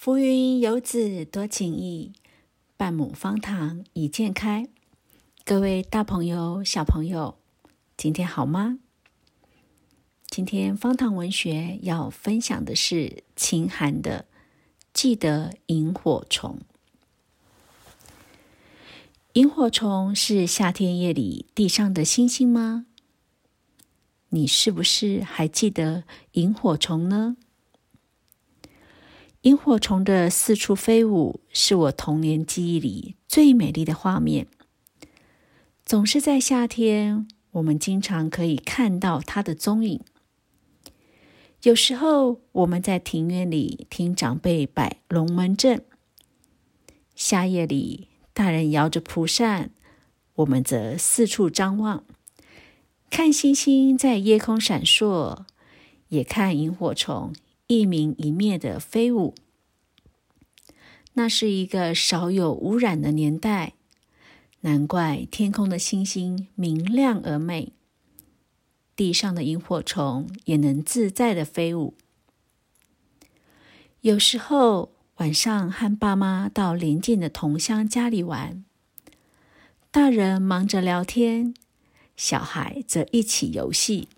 [0.00, 2.12] 浮云游子多情意，
[2.76, 4.68] 半亩方塘一鉴开。
[5.44, 7.36] 各位大朋友、小朋友，
[7.96, 8.78] 今天好吗？
[10.28, 14.26] 今天方塘文学要分享的是秦寒的
[14.92, 16.60] 《记得萤火虫》。
[19.32, 22.86] 萤火虫是夏天夜里地上的星星吗？
[24.28, 26.04] 你是不是还记得
[26.34, 27.36] 萤火虫呢？
[29.48, 34.46] 萤火虫的四处飞舞，是我童年记忆里最美丽的画面。
[35.86, 40.02] 总是在夏天，我们经常可以看到它的踪影。
[41.62, 45.78] 有时候，我们在庭院里听长辈摆龙门阵；
[47.14, 49.70] 夏夜里，大人摇着蒲扇，
[50.34, 52.04] 我们则四处张望，
[53.08, 55.44] 看星星在夜空闪烁，
[56.08, 57.32] 也看萤火虫。
[57.68, 59.34] 一明一灭的飞舞，
[61.12, 63.74] 那是一个少有污染的年代，
[64.62, 67.74] 难怪天空的星星明亮而美，
[68.96, 71.92] 地上的萤火虫也能自在的飞舞。
[74.00, 78.64] 有时候晚上和爸妈到邻近的同乡家里玩，
[79.90, 81.52] 大人忙着聊天，
[82.16, 84.08] 小孩则一起游戏。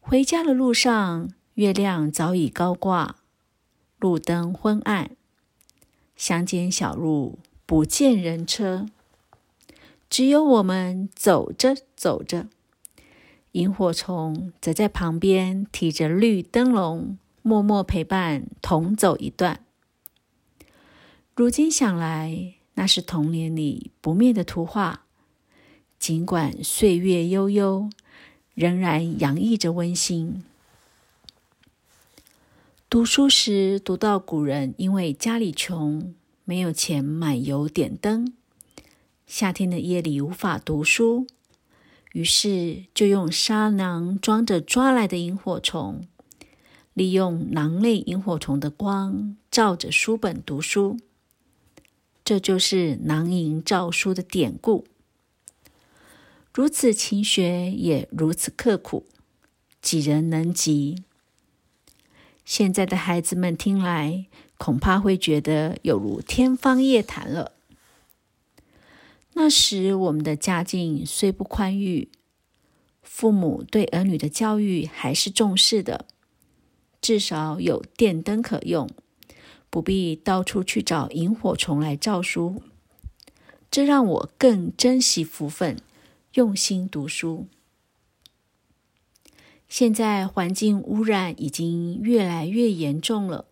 [0.00, 1.30] 回家的路上。
[1.54, 3.16] 月亮早已高挂，
[3.98, 5.10] 路灯昏暗，
[6.16, 8.86] 乡间小路不见人车，
[10.08, 12.46] 只有我们走着走着，
[13.52, 19.60] 萤火虫则在旁边提着绿灯笼，默默陪伴，同走一段。
[21.34, 25.02] 如今想来，那是童年里不灭的图画，
[25.98, 27.90] 尽管岁月悠悠，
[28.54, 30.44] 仍然洋溢着温馨。
[32.92, 38.34] 读书时读到古人因为家里穷，没有钱买油点灯，
[39.26, 41.26] 夏天的夜里无法读书，
[42.12, 46.06] 于是就用沙囊装着抓来的萤火虫，
[46.92, 50.98] 利用囊内萤火虫的光照着书本读书。
[52.22, 54.84] 这就是囊萤照书的典故。
[56.52, 59.06] 如此勤学，也如此刻苦，
[59.80, 61.04] 几人能及？
[62.44, 64.26] 现在的孩子们听来，
[64.58, 67.52] 恐怕会觉得有如天方夜谭了。
[69.34, 72.08] 那时我们的家境虽不宽裕，
[73.02, 76.04] 父母对儿女的教育还是重视的，
[77.00, 78.90] 至少有电灯可用，
[79.70, 82.62] 不必到处去找萤火虫来照书。
[83.70, 85.78] 这让我更珍惜福分，
[86.34, 87.46] 用心读书。
[89.72, 93.46] 现在环境污染已经越来越严重了，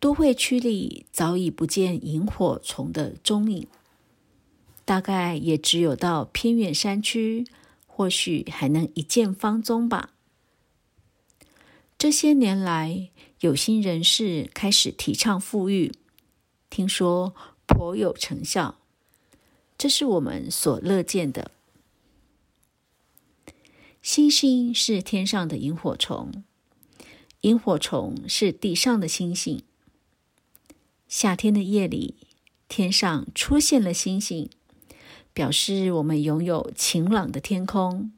[0.00, 3.66] 都会区里早已不见萤火虫的踪影，
[4.86, 7.46] 大概也只有到偏远山区，
[7.86, 10.14] 或许还能一见方踪吧。
[11.98, 15.92] 这些年来，有心人士开始提倡富裕，
[16.70, 17.34] 听说
[17.66, 18.76] 颇有成效，
[19.76, 21.50] 这是我们所乐见的。
[24.02, 26.42] 星星是天上的萤火虫，
[27.42, 29.62] 萤火虫是地上的星星。
[31.06, 32.16] 夏天的夜里，
[32.66, 34.50] 天上出现了星星，
[35.32, 38.10] 表示我们拥有晴朗的天空；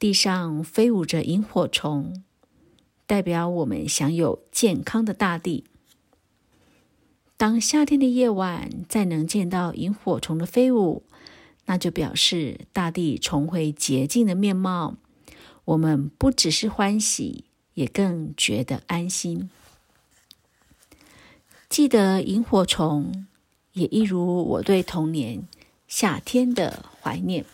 [0.00, 2.24] 地上飞舞着萤火虫，
[3.06, 5.62] 代表我们享有健康的大地。
[7.36, 11.04] 当夏天的夜晚再能见到萤火虫的飞舞，
[11.66, 14.96] 那就表示大地重回洁净的面貌，
[15.64, 19.48] 我们不只是欢喜，也更觉得安心。
[21.68, 23.26] 记得萤火虫，
[23.72, 25.48] 也一如我对童年
[25.86, 27.44] 夏天的怀念。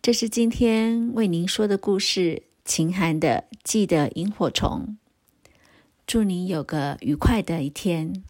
[0.00, 4.96] 这是今天为您说的故事，秦寒的《记得萤火虫》。
[6.06, 8.24] 祝你有个愉快的一天。